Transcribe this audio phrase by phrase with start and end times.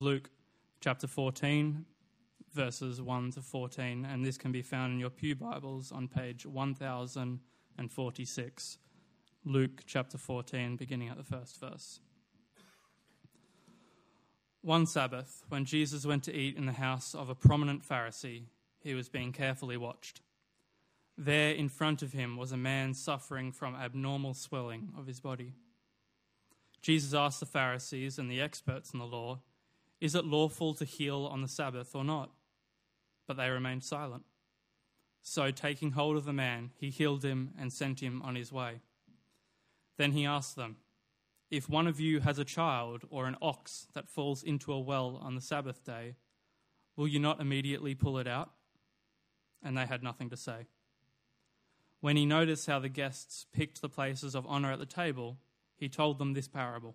[0.00, 0.30] Luke
[0.80, 1.84] chapter 14,
[2.54, 6.46] verses 1 to 14, and this can be found in your Pew Bibles on page
[6.46, 8.78] 1046.
[9.44, 11.98] Luke chapter 14, beginning at the first verse.
[14.60, 18.44] One Sabbath, when Jesus went to eat in the house of a prominent Pharisee,
[18.78, 20.20] he was being carefully watched.
[21.16, 25.54] There in front of him was a man suffering from abnormal swelling of his body.
[26.82, 29.40] Jesus asked the Pharisees and the experts in the law,
[30.00, 32.30] Is it lawful to heal on the Sabbath or not?
[33.26, 34.24] But they remained silent.
[35.20, 38.80] So, taking hold of the man, he healed him and sent him on his way.
[39.96, 40.76] Then he asked them,
[41.50, 45.18] If one of you has a child or an ox that falls into a well
[45.20, 46.14] on the Sabbath day,
[46.96, 48.52] will you not immediately pull it out?
[49.62, 50.66] And they had nothing to say.
[52.00, 55.38] When he noticed how the guests picked the places of honor at the table,
[55.76, 56.94] he told them this parable.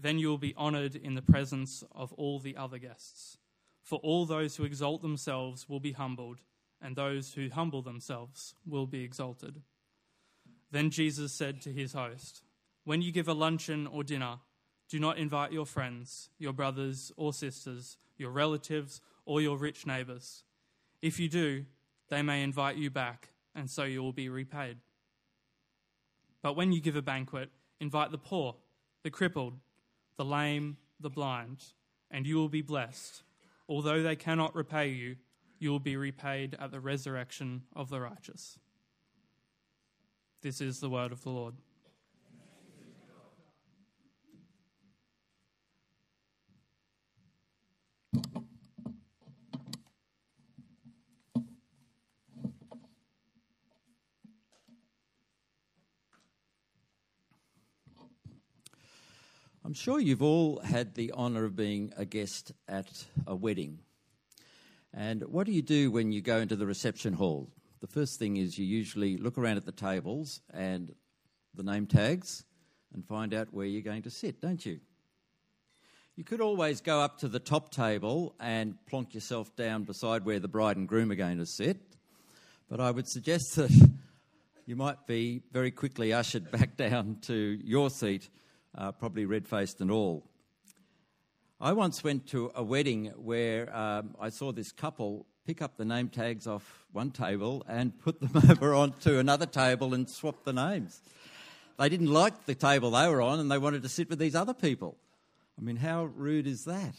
[0.00, 3.36] Then you will be honored in the presence of all the other guests.
[3.82, 6.38] For all those who exalt themselves will be humbled,
[6.80, 9.60] and those who humble themselves will be exalted.
[10.70, 12.42] Then Jesus said to his host,
[12.84, 14.36] When you give a luncheon or dinner,
[14.88, 20.44] do not invite your friends, your brothers or sisters, your relatives, or your rich neighbors.
[21.02, 21.64] If you do,
[22.08, 24.78] they may invite you back and so you will be repaid.
[26.42, 28.54] But when you give a banquet, invite the poor,
[29.02, 29.54] the crippled,
[30.18, 31.64] the lame, the blind,
[32.10, 33.22] and you will be blessed.
[33.68, 35.16] Although they cannot repay you,
[35.58, 38.58] you will be repaid at the resurrection of the righteous.
[40.42, 41.54] This is the word of the Lord.
[59.68, 63.80] I'm sure you've all had the honour of being a guest at a wedding.
[64.94, 67.50] And what do you do when you go into the reception hall?
[67.82, 70.94] The first thing is you usually look around at the tables and
[71.54, 72.46] the name tags
[72.94, 74.80] and find out where you're going to sit, don't you?
[76.16, 80.40] You could always go up to the top table and plonk yourself down beside where
[80.40, 81.76] the bride and groom are going to sit,
[82.70, 83.90] but I would suggest that
[84.64, 88.30] you might be very quickly ushered back down to your seat
[88.78, 90.24] uh, probably red faced and all.
[91.60, 95.84] I once went to a wedding where um, I saw this couple pick up the
[95.84, 100.52] name tags off one table and put them over onto another table and swap the
[100.52, 101.02] names.
[101.78, 104.36] They didn't like the table they were on and they wanted to sit with these
[104.36, 104.96] other people.
[105.58, 106.94] I mean, how rude is that?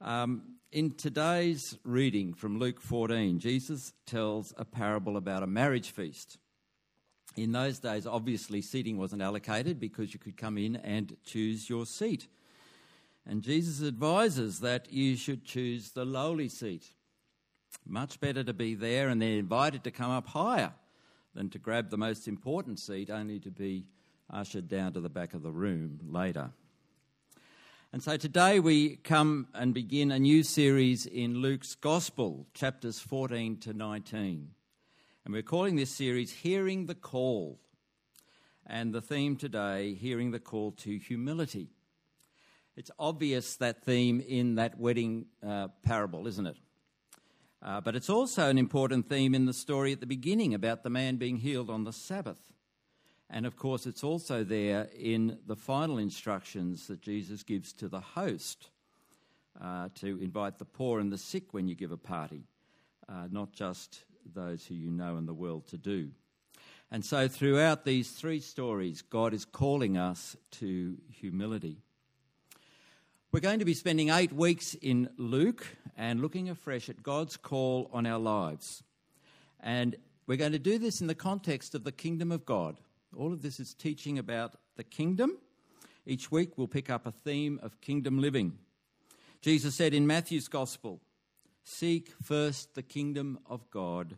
[0.00, 6.38] Um, in today's reading from Luke 14, Jesus tells a parable about a marriage feast.
[7.36, 11.84] In those days, obviously, seating wasn't allocated because you could come in and choose your
[11.84, 12.28] seat.
[13.26, 16.86] And Jesus advises that you should choose the lowly seat.
[17.84, 20.72] Much better to be there and then invited to come up higher
[21.34, 23.84] than to grab the most important seat only to be
[24.30, 26.50] ushered down to the back of the room later.
[27.92, 33.58] And so today we come and begin a new series in Luke's Gospel, chapters 14
[33.58, 34.55] to 19.
[35.26, 37.58] And we're calling this series Hearing the Call.
[38.64, 41.72] And the theme today, Hearing the Call to Humility.
[42.76, 46.58] It's obvious that theme in that wedding uh, parable, isn't it?
[47.60, 50.90] Uh, but it's also an important theme in the story at the beginning about the
[50.90, 52.52] man being healed on the Sabbath.
[53.28, 57.98] And of course, it's also there in the final instructions that Jesus gives to the
[57.98, 58.70] host
[59.60, 62.44] uh, to invite the poor and the sick when you give a party,
[63.08, 64.04] uh, not just
[64.34, 66.10] those who you know in the world to do.
[66.90, 71.78] And so, throughout these three stories, God is calling us to humility.
[73.32, 77.90] We're going to be spending eight weeks in Luke and looking afresh at God's call
[77.92, 78.82] on our lives.
[79.60, 79.96] And
[80.26, 82.78] we're going to do this in the context of the kingdom of God.
[83.16, 85.38] All of this is teaching about the kingdom.
[86.06, 88.58] Each week we'll pick up a theme of kingdom living.
[89.40, 91.00] Jesus said in Matthew's gospel,
[91.68, 94.16] Seek first the kingdom of God,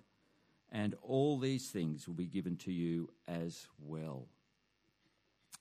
[0.71, 4.27] and all these things will be given to you as well.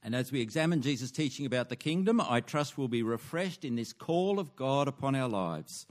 [0.04, 3.78] And as we examine Jesus' teaching about the kingdom, I trust we'll be refreshed in
[3.78, 5.88] this call of God upon our lives.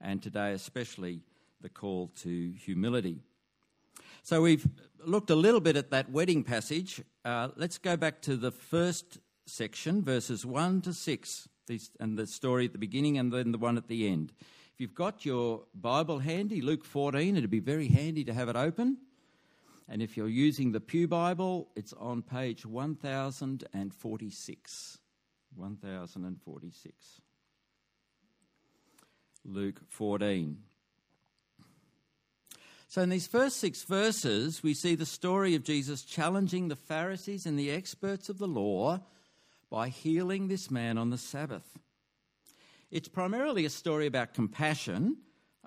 [0.00, 1.20] And today, especially,
[1.60, 3.20] the call to humility.
[4.22, 4.66] So we've
[5.04, 7.02] looked a little bit at that wedding passage.
[7.26, 12.26] Uh, let's go back to the first section, verses 1 to 6, these, and the
[12.26, 14.32] story at the beginning and then the one at the end.
[14.76, 18.56] If you've got your Bible handy, Luke 14, it'd be very handy to have it
[18.56, 18.98] open.
[19.88, 24.98] And if you're using the Pew Bible, it's on page 1046.
[25.54, 27.20] 1046.
[29.46, 30.58] Luke 14.
[32.88, 37.46] So, in these first six verses, we see the story of Jesus challenging the Pharisees
[37.46, 39.00] and the experts of the law
[39.70, 41.78] by healing this man on the Sabbath.
[42.90, 45.16] It's primarily a story about compassion,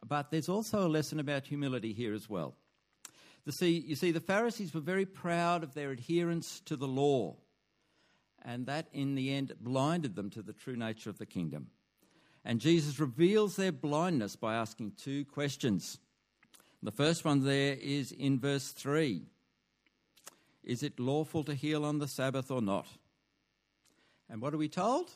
[0.07, 2.56] but there's also a lesson about humility here as well.
[3.45, 7.36] The see, you see, the Pharisees were very proud of their adherence to the law,
[8.44, 11.68] and that in the end blinded them to the true nature of the kingdom.
[12.45, 16.00] And Jesus reveals their blindness by asking two questions.
[16.81, 19.24] The first one there is in verse 3
[20.63, 22.88] Is it lawful to heal on the Sabbath or not?
[24.30, 25.12] And what are we told?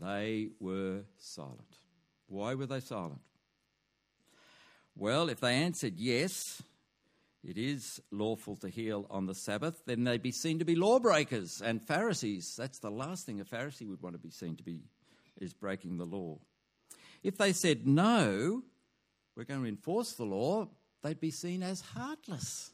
[0.00, 1.76] They were silent.
[2.26, 3.20] Why were they silent?
[4.96, 6.62] Well, if they answered yes,
[7.42, 11.62] it is lawful to heal on the Sabbath, then they'd be seen to be lawbreakers
[11.62, 12.54] and Pharisees.
[12.56, 14.80] That's the last thing a Pharisee would want to be seen to be,
[15.40, 16.38] is breaking the law.
[17.22, 18.62] If they said no,
[19.36, 20.68] we're going to enforce the law,
[21.02, 22.70] they'd be seen as heartless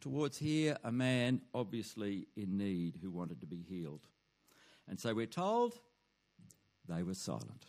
[0.00, 4.06] towards here a man obviously in need who wanted to be healed.
[4.88, 5.78] And so we're told
[6.88, 7.66] they were silent.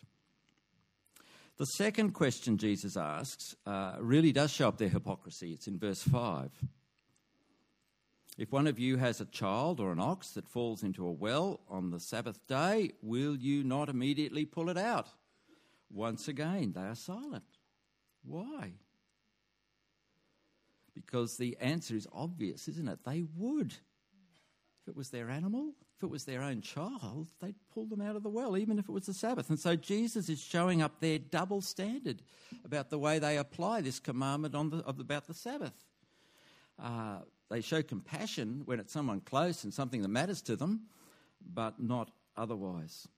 [1.58, 5.52] The second question Jesus asks uh, really does show up their hypocrisy.
[5.52, 6.50] It's in verse 5.
[8.38, 11.58] If one of you has a child or an ox that falls into a well
[11.68, 15.08] on the Sabbath day, will you not immediately pull it out?
[15.90, 17.42] Once again, they are silent.
[18.24, 18.74] Why?
[20.94, 23.00] Because the answer is obvious, isn't it?
[23.04, 23.72] They would.
[23.72, 28.14] If it was their animal, if it was their own child, they'd pull them out
[28.14, 29.50] of the well, even if it was the Sabbath.
[29.50, 32.22] And so Jesus is showing up their double standard
[32.64, 35.74] about the way they apply this commandment on the, about the Sabbath.
[36.80, 37.18] Uh,
[37.50, 40.82] they show compassion when it's someone close and something that matters to them,
[41.52, 43.08] but not otherwise.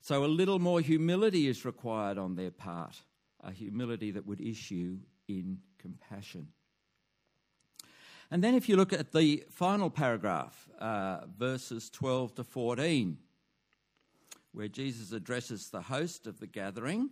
[0.00, 2.96] So a little more humility is required on their part,
[3.44, 6.48] a humility that would issue in compassion.
[8.30, 13.18] And then if you look at the final paragraph, uh, verses 12 to 14,
[14.52, 17.10] where Jesus addresses the host of the gathering,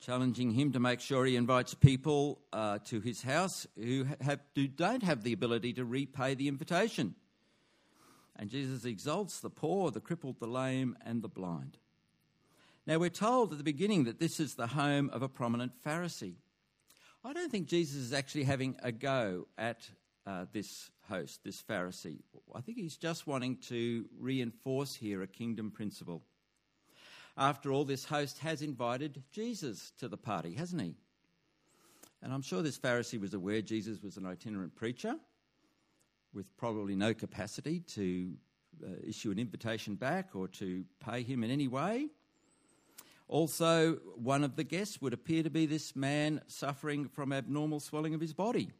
[0.00, 4.66] challenging him to make sure he invites people uh, to his house who, have, who
[4.68, 7.14] don't have the ability to repay the invitation.
[8.36, 11.76] And Jesus exalts the poor, the crippled, the lame, and the blind.
[12.86, 16.36] Now, we're told at the beginning that this is the home of a prominent Pharisee.
[17.22, 19.90] I don't think Jesus is actually having a go at
[20.28, 22.18] uh, this host, this Pharisee.
[22.54, 26.22] I think he's just wanting to reinforce here a kingdom principle.
[27.36, 30.94] After all, this host has invited Jesus to the party, hasn't he?
[32.22, 35.14] And I'm sure this Pharisee was aware Jesus was an itinerant preacher
[36.34, 38.32] with probably no capacity to
[38.84, 42.08] uh, issue an invitation back or to pay him in any way.
[43.28, 48.14] Also, one of the guests would appear to be this man suffering from abnormal swelling
[48.14, 48.72] of his body.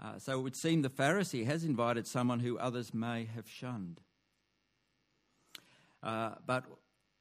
[0.00, 4.00] Uh, so it would seem the Pharisee has invited someone who others may have shunned.
[6.02, 6.64] Uh, but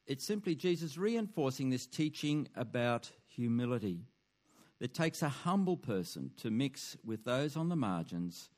[0.08, 4.06] it's simply Jesus reinforcing this teaching about humility.
[4.80, 8.50] It takes a humble person to mix with those on the margins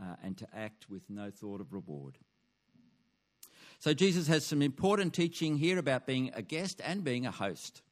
[0.00, 2.18] uh, and to act with no thought of reward.
[3.80, 7.82] So Jesus has some important teaching here about being a guest and being a host.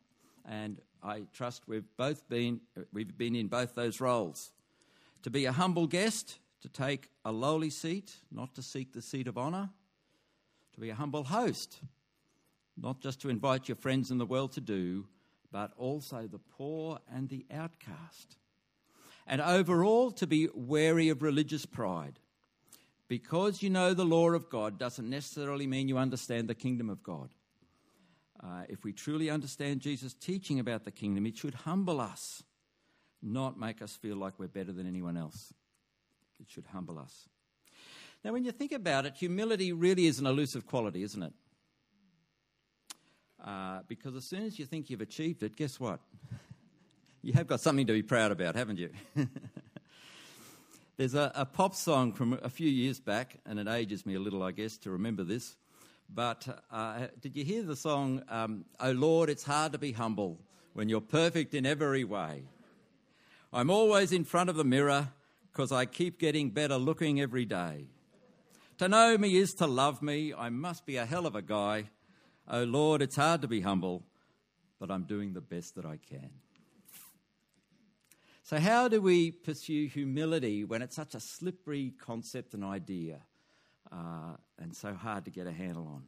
[0.44, 2.60] And I trust we've both been
[2.92, 4.52] we've been in both those roles
[5.26, 9.26] to be a humble guest, to take a lowly seat, not to seek the seat
[9.26, 9.68] of honour,
[10.72, 11.80] to be a humble host,
[12.80, 15.04] not just to invite your friends in the world to do,
[15.50, 18.36] but also the poor and the outcast.
[19.26, 22.20] And overall, to be wary of religious pride.
[23.08, 27.02] Because you know the law of God doesn't necessarily mean you understand the kingdom of
[27.02, 27.30] God.
[28.40, 32.44] Uh, if we truly understand Jesus' teaching about the kingdom, it should humble us
[33.22, 35.52] not make us feel like we're better than anyone else.
[36.40, 37.28] It should humble us.
[38.24, 41.32] Now, when you think about it, humility really is an elusive quality, isn't it?
[43.42, 46.00] Uh, because as soon as you think you've achieved it, guess what?
[47.22, 48.90] you have got something to be proud about, haven't you?
[50.96, 54.18] There's a, a, pop song from a few years back, and it ages me a
[54.18, 55.54] little, I guess, to remember this.
[56.08, 60.40] But uh, did you hear the song, um, Oh Lord, it's hard to be humble
[60.72, 62.44] when you're perfect in every way?
[63.52, 65.08] I'm always in front of the mirror
[65.52, 67.86] because I keep getting better looking every day.
[68.78, 70.34] To know me is to love me.
[70.34, 71.84] I must be a hell of a guy.
[72.48, 74.04] Oh Lord, it's hard to be humble,
[74.78, 76.30] but I'm doing the best that I can.
[78.42, 83.20] So, how do we pursue humility when it's such a slippery concept and idea
[83.90, 86.04] uh, and so hard to get a handle on?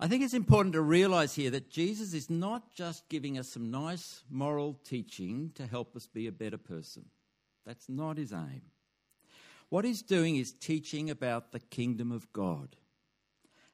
[0.00, 3.70] I think it's important to realize here that Jesus is not just giving us some
[3.70, 7.06] nice moral teaching to help us be a better person.
[7.66, 8.62] That's not his aim.
[9.70, 12.76] What he's doing is teaching about the kingdom of God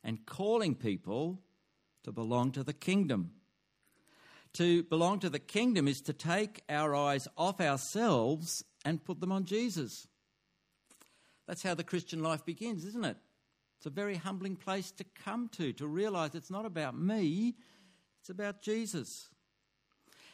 [0.03, 1.41] and calling people
[2.05, 3.33] to belong to the kingdom.
[4.55, 9.33] To belong to the kingdom is to take our eyes off ourselves and put them
[9.33, 10.09] on Jesus.
[11.47, 13.17] That's how the Christian life begins, isn't it?
[13.85, 17.55] It's a very humbling place to come to, to realize it's not about me,
[18.19, 19.29] it's about Jesus.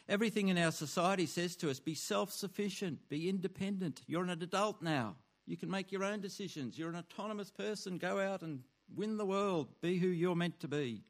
[0.07, 4.03] Everything in our society says to us be self sufficient, be independent.
[4.07, 5.17] You're an adult now.
[5.45, 6.79] You can make your own decisions.
[6.79, 7.97] You're an autonomous person.
[7.97, 8.61] Go out and
[8.95, 9.67] win the world.
[9.81, 11.03] Be who you're meant to be.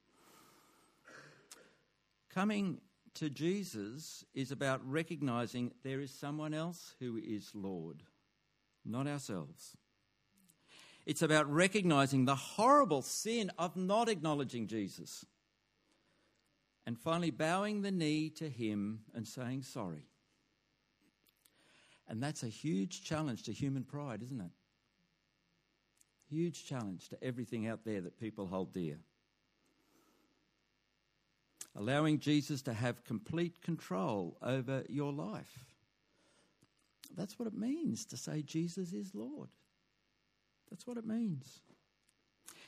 [2.34, 2.82] Coming
[3.14, 8.02] to Jesus is about recognizing there is someone else who is Lord,
[8.84, 9.78] not ourselves.
[11.06, 15.26] It's about recognizing the horrible sin of not acknowledging Jesus.
[16.86, 20.08] And finally, bowing the knee to Him and saying sorry.
[22.08, 24.52] And that's a huge challenge to human pride, isn't it?
[26.30, 28.98] Huge challenge to everything out there that people hold dear
[31.76, 35.66] allowing Jesus to have complete control over your life.
[37.16, 39.50] That's what it means to say Jesus is Lord.
[40.72, 41.60] That's what it means.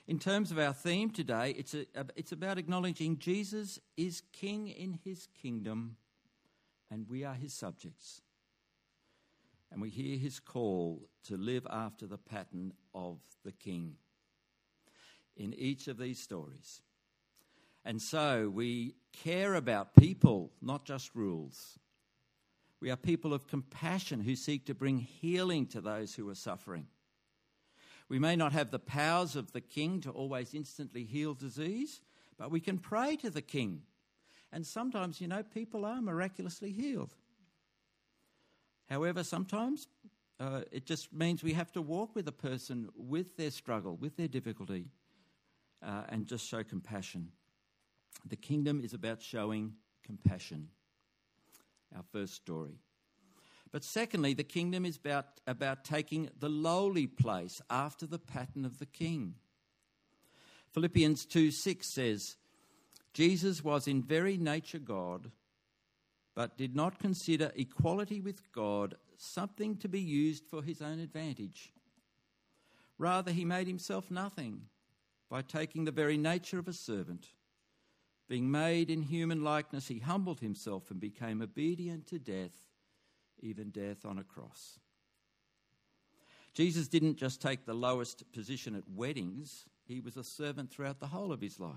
[0.05, 4.99] In terms of our theme today, it's, a, it's about acknowledging Jesus is king in
[5.03, 5.95] his kingdom
[6.91, 8.21] and we are his subjects.
[9.71, 13.95] And we hear his call to live after the pattern of the king.
[15.35, 16.83] In each of these stories,
[17.85, 21.79] and so we care about people, not just rules.
[22.79, 26.85] We are people of compassion who seek to bring healing to those who are suffering.
[28.13, 31.99] We may not have the powers of the king to always instantly heal disease,
[32.37, 33.81] but we can pray to the king.
[34.51, 37.15] And sometimes, you know, people are miraculously healed.
[38.87, 39.87] However, sometimes
[40.39, 44.15] uh, it just means we have to walk with a person with their struggle, with
[44.15, 44.91] their difficulty,
[45.81, 47.31] uh, and just show compassion.
[48.27, 50.67] The kingdom is about showing compassion.
[51.95, 52.77] Our first story.
[53.73, 58.79] But secondly, the kingdom is about, about taking the lowly place after the pattern of
[58.79, 59.35] the king.
[60.71, 62.37] Philippians 2 6 says,
[63.13, 65.31] Jesus was in very nature God,
[66.33, 71.73] but did not consider equality with God something to be used for his own advantage.
[72.97, 74.61] Rather, he made himself nothing
[75.29, 77.27] by taking the very nature of a servant
[78.27, 82.63] being made in human likeness, he humbled himself and became obedient to death,
[83.43, 84.79] even death on a cross.
[86.53, 91.07] Jesus didn't just take the lowest position at weddings, he was a servant throughout the
[91.07, 91.73] whole of his life.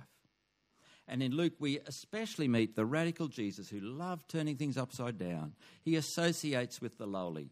[1.09, 5.55] And in Luke, we especially meet the radical Jesus who loved turning things upside down.
[5.83, 7.51] He associates with the lowly.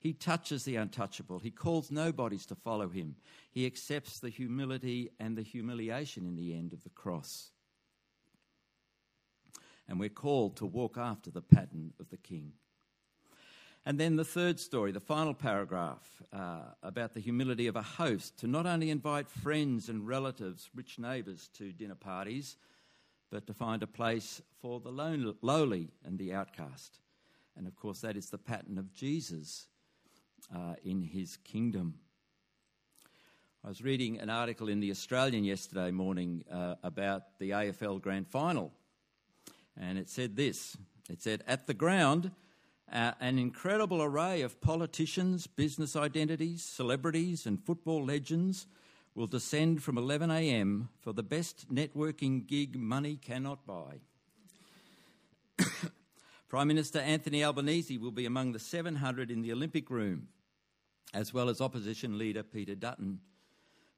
[0.00, 1.38] He touches the untouchable.
[1.38, 3.16] He calls nobodies to follow him.
[3.50, 7.52] He accepts the humility and the humiliation in the end of the cross
[9.90, 12.52] and we're called to walk after the pattern of the king.
[13.86, 18.38] And then the third story, the final paragraph uh, about the humility of a host
[18.38, 22.56] to not only invite friends and relatives, rich neighbours to dinner parties,
[23.30, 24.90] but to find a place for the
[25.42, 26.98] lowly and the outcast.
[27.56, 29.68] And of course, that is the pattern of Jesus
[30.54, 31.94] uh, in his kingdom.
[33.64, 38.26] I was reading an article in The Australian yesterday morning uh, about the AFL Grand
[38.26, 38.72] Final
[39.80, 40.76] and it said this
[41.08, 42.30] it said, At the ground,
[42.92, 48.66] uh, an incredible array of politicians, business identities, celebrities, and football legends
[49.14, 54.00] will descend from 11am for the best networking gig money cannot buy.
[56.48, 60.28] Prime Minister Anthony Albanese will be among the 700 in the Olympic room,
[61.14, 63.20] as well as opposition leader Peter Dutton.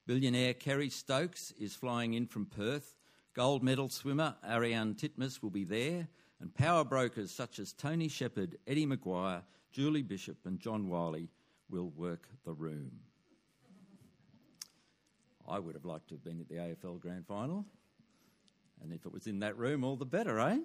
[0.06, 2.96] Billionaire Kerry Stokes is flying in from Perth
[3.34, 6.08] Gold medal swimmer Ariarne Titmus will be there,
[6.42, 11.30] and power brokers such as Tony Shepherd, Eddie McGuire, Julie Bishop and John Wylie
[11.70, 12.90] will work the room.
[15.49, 17.64] I would have liked to have been at the AFL Grand Final,
[18.82, 20.58] and if it was in that room, all the better, eh?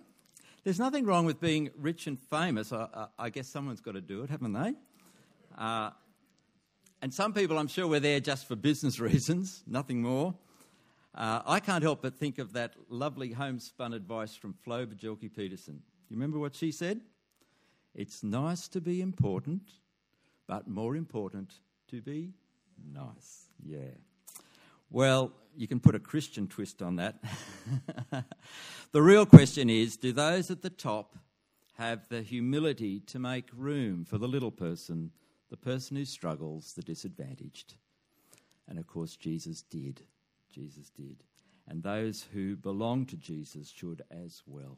[0.63, 2.73] There's nothing wrong with being rich and famous.
[2.73, 4.73] I, I, I guess someone's got to do it, haven't they?
[5.57, 5.91] Uh,
[7.01, 10.33] and some people, I'm sure, were there just for business reasons, nothing more.
[11.17, 15.81] Uh, I can't help but think of that lovely homespun advice from Flo Bjelke-Petersen.
[16.09, 17.01] You remember what she said?
[17.95, 19.63] It's nice to be important,
[20.45, 21.55] but more important
[21.87, 22.33] to be
[22.93, 23.47] nice.
[23.65, 23.95] Yeah.
[24.91, 27.15] Well, you can put a Christian twist on that.
[28.91, 31.17] the real question is do those at the top
[31.79, 35.09] have the humility to make room for the little person,
[35.49, 37.73] the person who struggles, the disadvantaged?
[38.67, 40.03] And of course, Jesus did.
[40.57, 41.17] Jesus did.
[41.67, 44.77] And those who belong to Jesus should as well.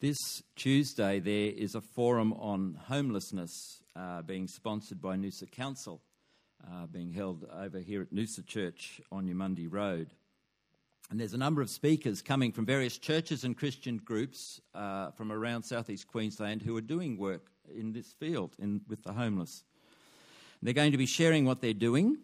[0.00, 6.00] This Tuesday, there is a forum on homelessness uh, being sponsored by Noosa Council,
[6.66, 10.08] uh, being held over here at Noosa Church on Eumundi Road.
[11.10, 15.30] And there's a number of speakers coming from various churches and Christian groups uh, from
[15.30, 19.62] around southeast Queensland who are doing work in this field in, with the homeless.
[20.62, 22.18] They're going to be sharing what they're doing,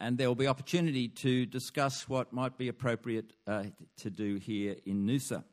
[0.00, 3.64] and there will be opportunity to discuss what might be appropriate uh,
[3.98, 5.44] to do here in Noosa.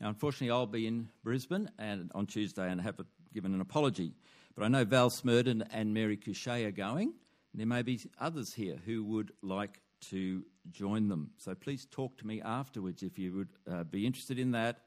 [0.00, 3.00] Now, unfortunately, I'll be in Brisbane and on Tuesday and have
[3.32, 4.12] given an apology.
[4.54, 7.14] But I know Val Smurden and Mary Couchet are going.
[7.54, 9.80] There may be others here who would like
[10.10, 11.30] to join them.
[11.38, 14.80] So please talk to me afterwards if you would uh, be interested in that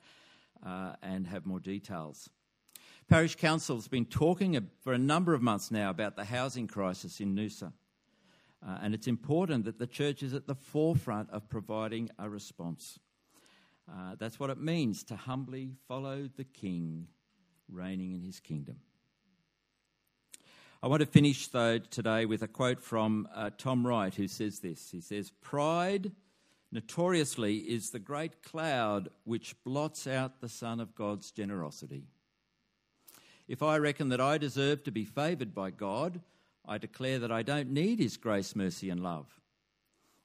[0.66, 2.30] uh, and have more details.
[3.08, 7.22] Parish Council has been talking for a number of months now about the housing crisis
[7.22, 7.72] in Noosa.
[8.66, 13.00] Uh, and it's important that the church is at the forefront of providing a response.
[13.90, 17.08] Uh, that's what it means to humbly follow the King
[17.70, 18.78] reigning in his kingdom.
[20.82, 24.60] I want to finish, though, today with a quote from uh, Tom Wright, who says
[24.60, 24.92] this.
[24.92, 26.12] He says, Pride,
[26.72, 32.04] notoriously, is the great cloud which blots out the sun of God's generosity.
[33.48, 36.22] If I reckon that I deserve to be favoured by God,
[36.68, 39.28] I declare that I don't need his grace, mercy, and love.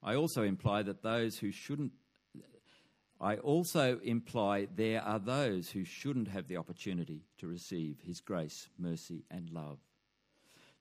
[0.03, 1.93] I also imply that those who shouldn't
[3.21, 8.69] I also imply there are those who shouldn't have the opportunity to receive his grace,
[8.77, 9.79] mercy, and love.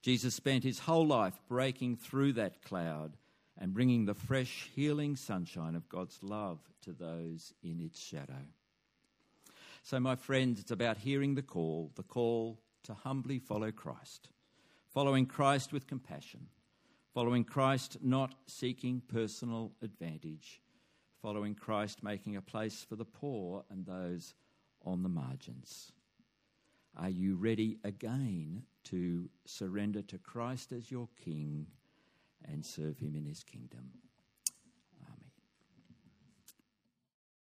[0.02, 3.16] Jesus spent his whole life breaking through that cloud
[3.56, 8.42] and bringing the fresh, healing sunshine of God's love to those in its shadow.
[9.84, 14.30] So, my friends, it's about hearing the call, the call to humbly follow Christ,
[14.92, 16.46] following Christ with compassion,
[17.14, 20.62] following Christ not seeking personal advantage
[21.22, 24.34] following Christ making a place for the poor and those
[24.84, 25.92] on the margins.
[26.98, 31.68] Are you ready again to surrender to Christ as your King
[32.44, 33.92] and serve him in his kingdom?